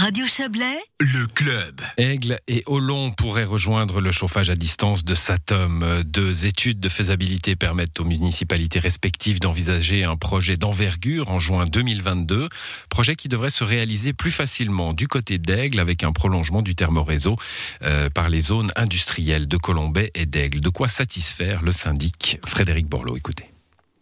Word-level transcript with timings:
Radio 0.00 0.24
Chablais, 0.24 0.78
le 0.98 1.26
club. 1.26 1.82
Aigle 1.98 2.38
et 2.48 2.62
Olon 2.64 3.10
pourraient 3.10 3.44
rejoindre 3.44 4.00
le 4.00 4.10
chauffage 4.10 4.48
à 4.48 4.56
distance 4.56 5.04
de 5.04 5.14
Satom. 5.14 5.84
Deux 6.06 6.46
études 6.46 6.80
de 6.80 6.88
faisabilité 6.88 7.54
permettent 7.54 8.00
aux 8.00 8.06
municipalités 8.06 8.78
respectives 8.78 9.40
d'envisager 9.40 10.04
un 10.04 10.16
projet 10.16 10.56
d'envergure 10.56 11.28
en 11.28 11.38
juin 11.38 11.66
2022. 11.66 12.48
Projet 12.88 13.14
qui 13.14 13.28
devrait 13.28 13.50
se 13.50 13.62
réaliser 13.62 14.14
plus 14.14 14.30
facilement 14.30 14.94
du 14.94 15.06
côté 15.06 15.36
d'Aigle 15.36 15.78
avec 15.78 16.02
un 16.02 16.12
prolongement 16.12 16.62
du 16.62 16.74
thermoréseau 16.74 17.36
euh, 17.82 18.08
par 18.08 18.30
les 18.30 18.40
zones 18.40 18.70
industrielles 18.76 19.48
de 19.48 19.58
Colombay 19.58 20.10
et 20.14 20.24
d'Aigle. 20.24 20.60
De 20.60 20.70
quoi 20.70 20.88
satisfaire 20.88 21.62
le 21.62 21.72
syndic 21.72 22.40
Frédéric 22.46 22.86
Borloo. 22.86 23.18
Écoutez. 23.18 23.44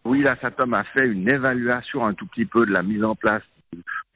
Oui, 0.05 0.21
la 0.21 0.39
Satom 0.39 0.73
a 0.75 0.85
fait 0.85 1.07
une 1.07 1.29
évaluation 1.29 2.05
un 2.05 2.13
tout 2.13 2.25
petit 2.25 2.45
peu 2.45 2.65
de 2.65 2.71
la 2.71 2.83
mise 2.83 3.03
en 3.03 3.15
place 3.15 3.43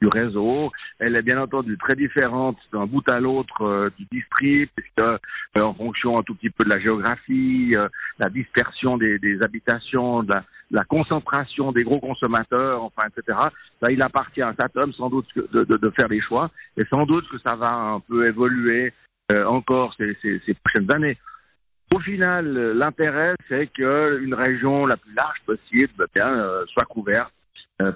du 0.00 0.08
réseau. 0.08 0.70
Elle 0.98 1.16
est 1.16 1.22
bien 1.22 1.40
entendu 1.40 1.76
très 1.78 1.94
différente 1.94 2.56
d'un 2.72 2.86
bout 2.86 3.08
à 3.08 3.20
l'autre 3.20 3.62
euh, 3.62 3.90
du 3.98 4.06
district, 4.10 4.72
puisque 4.74 5.00
euh, 5.00 5.18
en 5.60 5.74
fonction 5.74 6.18
un 6.18 6.22
tout 6.22 6.34
petit 6.34 6.50
peu 6.50 6.64
de 6.64 6.70
la 6.70 6.80
géographie, 6.80 7.72
euh, 7.76 7.88
la 8.18 8.28
dispersion 8.28 8.96
des, 8.96 9.18
des 9.18 9.42
habitations, 9.42 10.22
de 10.22 10.32
la, 10.32 10.44
la, 10.70 10.84
concentration 10.84 11.72
des 11.72 11.82
gros 11.82 12.00
consommateurs, 12.00 12.82
enfin, 12.82 13.08
etc. 13.08 13.38
Ça, 13.82 13.90
il 13.90 14.02
appartient 14.02 14.42
à 14.42 14.54
Satom 14.58 14.92
sans 14.92 15.10
doute 15.10 15.26
de, 15.36 15.64
de, 15.64 15.76
de, 15.76 15.90
faire 15.90 16.08
des 16.08 16.20
choix, 16.20 16.50
et 16.76 16.84
sans 16.92 17.04
doute 17.06 17.28
que 17.28 17.38
ça 17.44 17.54
va 17.54 17.72
un 17.72 18.00
peu 18.00 18.26
évoluer 18.28 18.92
encore 19.46 19.94
ces, 19.96 20.16
ces, 20.20 20.40
ces 20.44 20.54
prochaines 20.54 20.92
années. 20.92 21.16
Au 21.94 21.98
final, 21.98 22.72
l'intérêt, 22.72 23.34
c'est 23.48 23.68
qu'une 23.68 24.34
région 24.34 24.84
la 24.84 24.96
plus 24.96 25.14
large 25.14 25.38
possible 25.46 25.92
eh 25.98 26.18
bien, 26.18 26.44
soit 26.66 26.84
couverte 26.84 27.32
euh, 27.32 27.43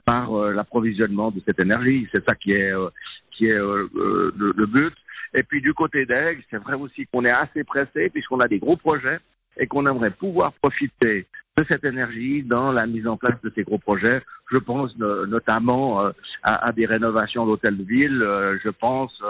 par 0.05 0.35
euh, 0.35 0.53
l'approvisionnement 0.53 1.31
de 1.31 1.41
cette 1.47 1.61
énergie. 1.61 2.09
C'est 2.13 2.27
ça 2.29 2.35
qui 2.35 2.53
est 2.53 2.73
euh, 2.73 2.89
qui 3.33 3.47
est 3.47 3.55
le, 3.55 4.33
le, 4.35 4.67
but. 4.67 4.93
Et 5.35 5.45
puis 5.45 5.61
du 5.61 5.73
côté 5.73 6.05
d'Aigle, 6.07 6.43
c'est 6.51 6.59
vrai 6.59 6.75
aussi 6.75 7.07
qu'on 7.07 7.25
est 7.25 7.31
assez 7.31 7.63
pressé 7.63 8.11
puisqu'on 8.11 8.41
a 8.41 8.49
des 8.49 8.59
gros 8.59 8.77
projets 8.77 9.21
et 9.57 9.67
qu'on 9.67 9.87
aimerait 9.87 10.11
pouvoir 10.11 10.53
profiter 10.55 11.27
de 11.57 11.65
cette 11.71 11.85
énergie 11.85 12.43
dans 12.43 12.73
la 12.73 12.87
mise 12.87 13.07
en 13.07 13.17
place 13.17 13.41
de 13.45 13.53
ces 13.55 13.63
gros 13.63 13.79
projets. 13.79 14.21
Je 14.51 14.59
pense 14.59 14.97
notamment 14.97 16.01
à, 16.01 16.13
à, 16.43 16.73
des 16.73 16.87
rénovations 16.87 17.47
d'hôtels 17.47 17.77
de 17.77 17.85
ville. 17.85 18.19
je 18.65 18.71
pense 18.71 19.23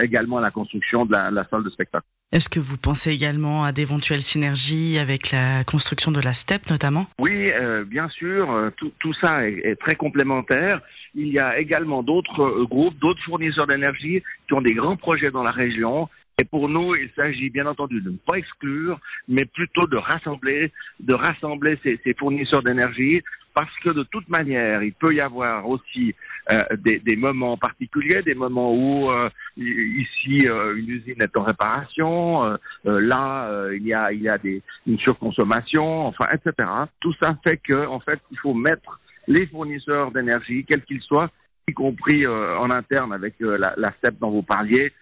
également 0.00 0.38
à 0.38 0.40
la 0.40 0.50
construction 0.50 1.04
de 1.04 1.12
la, 1.12 1.30
la 1.30 1.46
salle 1.50 1.64
de 1.64 1.70
spectacle. 1.70 2.06
Est-ce 2.32 2.48
que 2.48 2.60
vous 2.60 2.78
pensez 2.78 3.10
également 3.10 3.62
à 3.62 3.72
d'éventuelles 3.72 4.22
synergies 4.22 4.98
avec 4.98 5.32
la 5.32 5.64
construction 5.64 6.10
de 6.10 6.20
la 6.20 6.32
STEP 6.32 6.70
notamment? 6.70 7.06
Oui, 7.18 7.50
euh, 7.52 7.84
bien 7.84 8.08
sûr. 8.08 8.50
Euh, 8.50 8.70
tout, 8.74 8.90
tout 9.00 9.12
ça 9.20 9.46
est, 9.46 9.58
est, 9.64 9.76
très 9.76 9.96
complémentaire. 9.96 10.80
Il 11.14 11.28
y 11.28 11.38
a 11.38 11.58
également 11.58 12.02
d'autres 12.02 12.40
euh, 12.40 12.64
groupes, 12.64 12.98
d'autres 12.98 13.22
fournisseurs 13.24 13.66
d'énergie 13.66 14.22
qui 14.48 14.54
ont 14.54 14.62
des 14.62 14.72
grands 14.72 14.96
projets 14.96 15.30
dans 15.30 15.42
la 15.42 15.50
région 15.50 16.08
et 16.40 16.44
pour 16.44 16.68
nous, 16.68 16.94
il 16.94 17.10
s'agit 17.14 17.50
bien 17.50 17.66
entendu 17.66 18.00
de 18.00 18.10
ne 18.10 18.16
pas 18.16 18.36
exclure, 18.36 18.98
mais 19.28 19.44
plutôt 19.44 19.86
de 19.86 19.96
rassembler, 19.96 20.72
de 21.00 21.14
rassembler 21.14 21.78
ces, 21.82 22.00
ces 22.04 22.14
fournisseurs 22.14 22.62
d'énergie, 22.62 23.22
parce 23.54 23.70
que 23.84 23.90
de 23.90 24.02
toute 24.04 24.28
manière, 24.28 24.82
il 24.82 24.94
peut 24.94 25.14
y 25.14 25.20
avoir 25.20 25.68
aussi 25.68 26.14
euh, 26.50 26.62
des, 26.78 26.98
des, 27.00 27.16
moments 27.16 27.56
particuliers, 27.56 28.22
des 28.22 28.34
moments 28.34 28.74
où 28.74 29.10
euh, 29.10 29.28
ici 29.56 30.46
euh, 30.46 30.76
une 30.76 30.88
usine 30.88 31.20
est 31.20 31.36
en 31.36 31.42
réparation, 31.42 32.44
euh, 32.44 32.56
euh, 32.86 33.00
là 33.00 33.48
il 33.72 33.86
y 33.86 33.94
a 33.94 34.12
il 34.12 34.22
y 34.22 34.28
a 34.28 34.38
des, 34.38 34.62
une 34.86 34.98
surconsommation, 34.98 36.06
enfin 36.06 36.26
etc. 36.32 36.68
Tout 37.00 37.14
ça 37.20 37.36
fait 37.46 37.58
que 37.58 37.86
en 37.86 38.00
fait 38.00 38.20
il 38.30 38.38
faut 38.38 38.54
mettre 38.54 39.00
les 39.28 39.46
fournisseurs 39.46 40.10
d'énergie, 40.10 40.64
quels 40.68 40.82
qu'ils 40.82 41.02
soient, 41.02 41.30
y 41.68 41.72
compris 41.72 42.26
en 42.26 42.70
interne 42.70 43.12
avec 43.12 43.34
la, 43.38 43.72
la 43.76 43.92
STEP 43.98 44.18
dont 44.20 44.30
vous 44.30 44.42
parliez, 44.42 44.92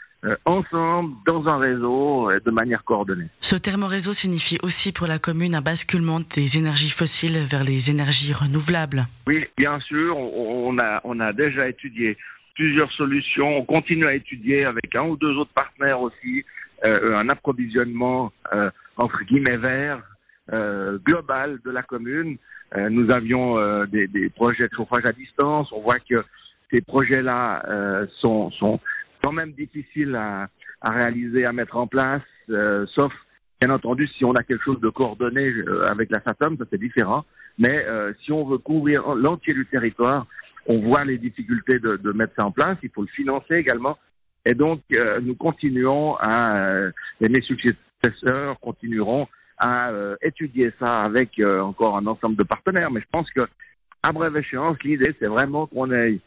ensemble, 0.45 1.15
dans 1.27 1.47
un 1.47 1.59
réseau, 1.59 2.29
de 2.45 2.51
manière 2.51 2.85
coordonnée. 2.85 3.29
Ce 3.41 3.57
terme 3.57 3.85
réseau 3.85 4.13
signifie 4.13 4.59
aussi 4.63 4.93
pour 4.93 5.07
la 5.07 5.19
commune 5.19 5.55
un 5.55 5.63
basculement 5.63 6.21
des 6.21 6.59
énergies 6.59 6.91
fossiles 6.91 7.39
vers 7.39 7.65
les 7.65 7.91
énergies 7.91 8.35
renouvelables. 8.35 9.07
Oui, 9.27 9.47
bien 9.57 9.81
sûr, 9.81 10.19
on 10.19 10.79
a, 10.79 11.01
on 11.05 11.19
a 11.19 11.33
déjà 11.33 11.67
étudié 11.67 12.19
plusieurs 12.61 12.93
solutions, 12.93 13.57
on 13.57 13.65
continue 13.65 14.05
à 14.05 14.13
étudier 14.13 14.67
avec 14.67 14.95
un 14.95 15.07
ou 15.07 15.17
deux 15.17 15.35
autres 15.39 15.55
partenaires 15.55 16.03
aussi, 16.03 16.45
euh, 16.85 17.15
un 17.15 17.27
approvisionnement 17.31 18.33
euh, 18.55 18.71
entre 18.99 19.25
guillemets 19.25 19.57
vert, 19.57 20.03
euh, 20.53 20.99
global 20.99 21.59
de 21.65 21.71
la 21.71 21.83
commune. 21.83 22.37
Nous 22.77 23.11
avions 23.11 23.57
des, 23.87 24.31
projets 24.31 24.69
de 24.69 24.75
chauffage 24.77 25.05
à 25.05 25.13
distance, 25.13 25.73
on 25.73 25.81
voit 25.81 25.99
que 25.99 26.23
ces 26.71 26.83
projets-là 26.83 28.07
sont, 28.21 28.53
sont 28.53 28.79
quand 29.25 29.33
même 29.33 29.51
difficile 29.51 30.15
à, 30.15 30.49
à 30.81 30.91
réaliser, 30.91 31.45
à 31.47 31.53
mettre 31.53 31.77
en 31.77 31.89
place, 31.89 32.23
sauf 32.95 33.13
bien 33.61 33.71
entendu 33.71 34.07
si 34.07 34.25
on 34.25 34.35
a 34.35 34.45
quelque 34.45 34.63
chose 34.63 34.81
de 34.81 34.89
coordonné 34.89 35.53
avec 35.89 36.13
la 36.13 36.21
SATOM, 36.25 36.59
ça 36.59 36.65
c'est 36.71 36.79
différent. 36.79 37.25
Mais 37.59 37.85
si 38.23 38.31
on 38.31 38.45
veut 38.45 38.59
couvrir 38.59 39.17
l'entier 39.17 39.53
du 39.53 39.67
territoire, 39.67 40.29
on 40.67 40.81
voit 40.81 41.05
les 41.05 41.19
difficultés 41.19 41.79
de, 41.79 41.97
de, 41.97 42.13
mettre 42.13 42.35
ça 42.39 42.47
en 42.47 42.51
place. 42.51 42.77
Il 42.83 42.91
faut 42.91 43.03
le 43.03 43.09
financer 43.09 43.55
également. 43.55 43.99
Et 44.45 44.55
donc 44.55 44.81
euh, 44.95 45.21
nous 45.21 45.35
continuons 45.35 46.17
à, 46.17 46.59
euh, 46.59 46.91
et 47.21 47.29
mes 47.29 47.43
successeurs 47.43 48.59
continueront 48.61 49.27
à 49.59 49.93
étudier 50.23 50.73
ça 50.81 51.03
avec 51.03 51.39
encore 51.45 51.99
un 51.99 52.07
ensemble 52.07 52.35
de 52.35 52.45
partenaires. 52.45 52.91
Mais 52.91 53.01
je 53.01 53.07
pense 53.13 53.31
que 53.31 53.43
à 54.03 54.11
brève 54.11 54.35
échéance, 54.35 54.83
l'idée 54.83 55.15
c'est 55.19 55.27
vraiment 55.27 55.67
qu'on 55.67 55.91
aille 55.91 56.21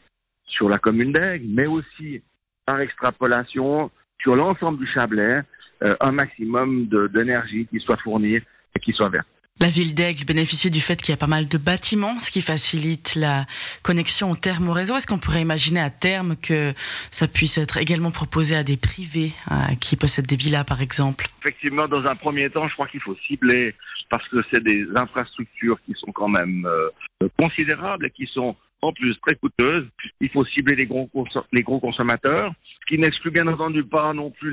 sur 0.46 0.68
la 0.68 0.78
commune 0.78 1.12
d'Aigle, 1.12 1.46
mais 1.48 1.66
aussi 1.66 2.22
par 2.64 2.80
extrapolation 2.80 3.90
sur 4.20 4.36
l'ensemble 4.36 4.78
du 4.78 4.86
Chablais 4.86 5.42
euh, 5.82 5.94
un 6.00 6.12
maximum 6.12 6.86
d'énergie 7.12 7.66
qui 7.66 7.80
soit 7.80 7.98
fournie 7.98 8.36
et 8.36 8.80
qui 8.80 8.92
soit 8.92 9.08
verte. 9.08 9.28
La 9.60 9.68
ville 9.68 9.94
d'Aigle 9.94 10.24
bénéficie 10.24 10.70
du 10.70 10.80
fait 10.80 10.96
qu'il 11.00 11.10
y 11.10 11.14
a 11.14 11.16
pas 11.16 11.28
mal 11.28 11.46
de 11.46 11.58
bâtiments, 11.58 12.18
ce 12.18 12.30
qui 12.30 12.42
facilite 12.42 13.14
la 13.14 13.46
connexion 13.82 14.32
au 14.32 14.36
terme 14.36 14.68
au 14.68 14.72
réseau. 14.72 14.96
Est-ce 14.96 15.06
qu'on 15.06 15.18
pourrait 15.18 15.42
imaginer 15.42 15.80
à 15.80 15.90
terme 15.90 16.36
que 16.36 16.72
ça 17.12 17.28
puisse 17.28 17.56
être 17.56 17.78
également 17.78 18.10
proposé 18.10 18.56
à 18.56 18.64
des 18.64 18.76
privés 18.76 19.32
qui 19.80 19.96
possèdent 19.96 20.26
des 20.26 20.36
villas, 20.36 20.64
par 20.64 20.82
exemple? 20.82 21.26
Effectivement, 21.40 21.86
dans 21.86 22.04
un 22.04 22.16
premier 22.16 22.50
temps, 22.50 22.68
je 22.68 22.74
crois 22.74 22.88
qu'il 22.88 23.00
faut 23.00 23.16
cibler 23.28 23.74
parce 24.10 24.26
que 24.28 24.38
c'est 24.52 24.62
des 24.62 24.86
infrastructures 24.96 25.78
qui 25.86 25.94
sont 25.98 26.12
quand 26.12 26.28
même 26.28 26.66
euh, 26.66 27.28
considérables 27.38 28.06
et 28.06 28.10
qui 28.10 28.26
sont 28.26 28.56
en 28.82 28.92
plus 28.92 29.16
très 29.24 29.36
coûteuse. 29.36 29.86
Il 30.20 30.30
faut 30.30 30.44
cibler 30.46 30.74
les 30.74 30.86
gros, 30.86 31.78
consommateurs, 31.78 32.52
ce 32.64 32.86
qui 32.86 33.00
n'exclut 33.00 33.30
bien 33.30 33.46
entendu 33.46 33.84
pas 33.84 34.12
non 34.12 34.30
plus 34.30 34.50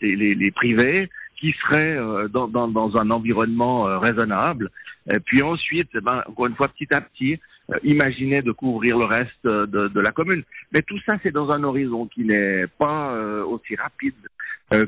les, 0.00 0.34
les 0.34 0.50
privés 0.50 1.08
qui 1.38 1.54
seraient 1.64 1.96
euh, 1.96 2.28
dans, 2.28 2.48
dans, 2.48 2.68
dans, 2.68 2.96
un 2.96 3.10
environnement 3.10 3.88
euh, 3.88 3.98
raisonnable. 3.98 4.70
Et 5.10 5.20
puis 5.20 5.42
ensuite, 5.42 5.88
eh 5.94 6.00
ben, 6.00 6.22
encore 6.26 6.46
une 6.46 6.56
fois, 6.56 6.68
petit 6.68 6.92
à 6.92 7.00
petit, 7.00 7.38
euh, 7.70 7.78
imaginer 7.84 8.42
de 8.42 8.52
couvrir 8.52 8.98
le 8.98 9.04
reste 9.04 9.44
de, 9.44 9.88
de, 9.88 10.00
la 10.00 10.10
commune. 10.10 10.42
Mais 10.72 10.82
tout 10.82 10.98
ça, 11.08 11.16
c'est 11.22 11.30
dans 11.30 11.50
un 11.50 11.62
horizon 11.64 12.06
qui 12.06 12.24
n'est 12.24 12.66
pas 12.78 13.14
aussi 13.44 13.76
rapide 13.76 14.14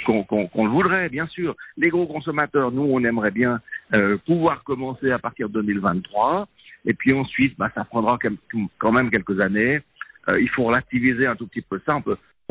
qu'on 0.05 0.25
qu 0.25 0.63
le 0.63 0.69
voudrait, 0.69 1.09
bien 1.09 1.27
sûr. 1.29 1.57
Les 1.77 1.89
gros 1.89 2.07
consommateurs, 2.07 2.71
nous, 2.71 2.83
on 2.83 3.03
aimerait 3.05 3.31
bien 3.31 3.61
pouvoir 4.27 4.63
commencer 4.63 5.11
à 5.11 5.19
partir 5.19 5.49
de 5.49 5.63
2023. 5.63 6.49
Et 6.85 6.95
puis 6.95 7.15
ensuite, 7.15 7.57
bah, 7.59 7.71
ça 7.75 7.85
prendra 7.85 8.19
quand 8.79 8.93
même 8.93 9.11
quelques 9.11 9.41
années. 9.41 9.81
Euh, 10.29 10.37
il 10.41 10.49
faut 10.51 10.65
relativiser 10.65 11.27
un 11.27 11.37
tout 11.37 11.47
petit 11.47 11.63
peu 11.63 11.81
ça. 11.87 12.01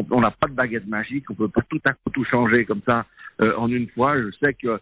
On 0.10 0.20
n'a 0.20 0.31
pas 0.31 0.48
de 0.48 0.54
baguette 0.54 0.88
magique, 0.88 1.30
on 1.30 1.36
peut 1.36 1.50
pas 1.50 1.62
tout 1.70 1.80
tout 2.14 2.26
changer 2.26 2.66
comme 2.66 2.81
ça 2.88 3.06
euh, 3.42 3.54
en 3.58 3.70
une 3.70 3.90
fois. 3.90 4.18
Je 4.18 4.30
sais 4.44 4.54
que 4.54 4.80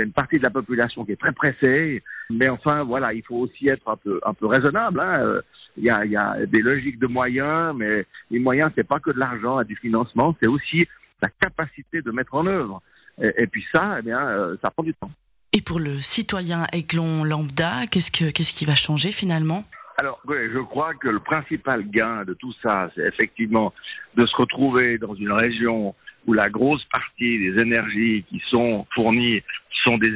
a 0.00 0.04
une 0.04 0.12
partie 0.12 0.38
de 0.38 0.42
la 0.42 0.50
population 0.50 1.04
qui 1.04 1.12
est 1.12 1.20
très 1.20 1.32
pressée, 1.32 2.02
mais 2.30 2.48
enfin 2.50 2.82
voilà, 2.82 3.12
il 3.12 3.22
faut 3.22 3.36
aussi 3.36 3.68
être 3.68 3.88
un 3.88 3.96
peu 3.96 4.20
un 4.24 4.34
peu 4.34 4.46
raisonnable. 4.46 5.00
Hein. 5.00 5.20
Euh, 5.20 5.42
il, 5.76 5.84
y 5.84 5.90
a, 5.90 6.04
il 6.04 6.10
y 6.10 6.16
a 6.16 6.46
des 6.46 6.60
logiques 6.60 6.98
de 6.98 7.06
moyens, 7.06 7.74
mais 7.76 8.04
les 8.30 8.38
moyens 8.40 8.70
c'est 8.76 8.86
pas 8.86 8.98
que 8.98 9.10
de 9.10 9.18
l'argent 9.18 9.60
et 9.60 9.64
du 9.64 9.76
financement, 9.76 10.36
c'est 10.40 10.48
aussi 10.48 10.86
la 11.22 11.28
capacité 11.40 12.02
de 12.02 12.10
mettre 12.10 12.34
en 12.34 12.46
œuvre. 12.46 12.82
Et, 13.22 13.30
et 13.42 13.46
puis 13.46 13.64
ça, 13.72 13.96
eh 13.98 14.02
bien, 14.02 14.20
euh, 14.20 14.56
ça 14.62 14.70
prend 14.70 14.82
du 14.82 14.94
temps. 14.94 15.10
Et 15.52 15.62
pour 15.62 15.78
le 15.78 16.00
citoyen 16.00 16.66
aiglon 16.72 17.22
lambda, 17.22 17.86
qu'est-ce, 17.88 18.10
que, 18.10 18.32
qu'est-ce 18.32 18.52
qui 18.52 18.64
va 18.64 18.74
changer 18.74 19.12
finalement? 19.12 19.64
Alors, 19.98 20.20
je 20.28 20.58
crois 20.58 20.94
que 20.94 21.06
le 21.06 21.20
principal 21.20 21.88
gain 21.88 22.24
de 22.24 22.34
tout 22.34 22.52
ça, 22.60 22.90
c'est 22.96 23.06
effectivement 23.06 23.72
de 24.16 24.26
se 24.26 24.34
retrouver 24.34 24.98
dans 24.98 25.14
une 25.14 25.30
région 25.30 25.94
où 26.26 26.32
la 26.32 26.48
grosse 26.48 26.84
partie 26.84 27.38
des 27.38 27.60
énergies 27.60 28.24
qui 28.28 28.42
sont 28.50 28.86
fournies 28.94 29.42
sont 29.84 29.96
des 29.96 30.14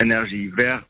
énergies 0.00 0.48
vertes, 0.48 0.86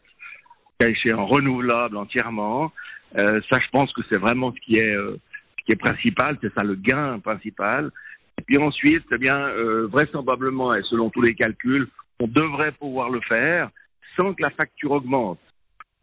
en 1.15 1.27
renouvelables 1.27 1.97
entièrement. 1.97 2.73
Euh, 3.19 3.41
ça, 3.51 3.59
je 3.61 3.69
pense 3.71 3.93
que 3.93 4.03
c'est 4.11 4.19
vraiment 4.19 4.53
ce 4.53 4.61
qui 4.61 4.79
est, 4.79 4.95
euh, 4.95 5.19
ce 5.59 5.65
qui 5.65 5.73
est 5.73 5.77
principal, 5.77 6.37
c'est 6.43 6.53
ça 6.55 6.63
le 6.63 6.75
gain 6.75 7.19
principal. 7.21 7.91
Et 8.39 8.43
puis 8.43 8.59
ensuite, 8.59 9.05
eh 9.13 9.19
bien, 9.19 9.37
euh, 9.37 9.89
vraisemblablement 9.91 10.75
et 10.75 10.83
selon 10.83 11.09
tous 11.11 11.23
les 11.23 11.35
calculs, 11.35 11.89
on 12.21 12.27
devrait 12.27 12.73
pouvoir 12.73 13.11
le 13.11 13.21
faire 13.21 13.71
sans 14.19 14.35
que 14.35 14.43
la 14.43 14.51
facture 14.51 14.93
augmente. 14.93 15.39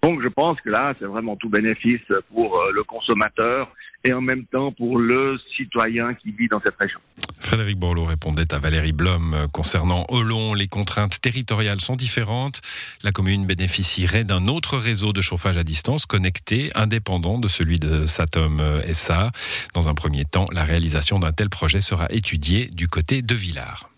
Donc 0.01 0.21
je 0.21 0.27
pense 0.27 0.59
que 0.61 0.69
là, 0.69 0.93
c'est 0.99 1.05
vraiment 1.05 1.35
tout 1.35 1.49
bénéfice 1.49 2.01
pour 2.33 2.61
le 2.73 2.83
consommateur 2.83 3.71
et 4.03 4.13
en 4.13 4.21
même 4.21 4.45
temps 4.45 4.71
pour 4.71 4.97
le 4.97 5.39
citoyen 5.55 6.13
qui 6.13 6.31
vit 6.31 6.47
dans 6.47 6.61
cette 6.63 6.75
région. 6.79 6.99
Frédéric 7.39 7.77
Borloo 7.77 8.05
répondait 8.05 8.53
à 8.53 8.59
Valérie 8.59 8.93
Blom 8.93 9.47
concernant 9.51 10.05
Olon. 10.09 10.53
Les 10.53 10.67
contraintes 10.67 11.21
territoriales 11.21 11.81
sont 11.81 11.95
différentes. 11.95 12.61
La 13.03 13.11
commune 13.11 13.45
bénéficierait 13.45 14.23
d'un 14.23 14.47
autre 14.47 14.77
réseau 14.77 15.13
de 15.13 15.21
chauffage 15.21 15.57
à 15.57 15.63
distance 15.63 16.05
connecté, 16.05 16.71
indépendant 16.75 17.39
de 17.39 17.47
celui 17.47 17.79
de 17.79 18.05
Satom 18.05 18.61
SA. 18.91 19.31
Dans 19.73 19.87
un 19.87 19.93
premier 19.93 20.25
temps, 20.25 20.47
la 20.51 20.63
réalisation 20.63 21.19
d'un 21.19 21.31
tel 21.31 21.49
projet 21.49 21.81
sera 21.81 22.07
étudiée 22.09 22.67
du 22.67 22.87
côté 22.87 23.21
de 23.21 23.35
Villars. 23.35 23.93